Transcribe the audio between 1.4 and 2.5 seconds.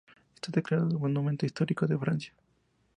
histórico de Francia.